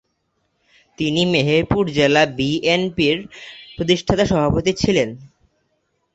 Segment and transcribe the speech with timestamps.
[0.99, 3.17] তিনি মেহেরপুর জেলা বিএনপি’র
[3.75, 5.09] প্রতিষ্ঠাতা সভাপতি ছিলেন।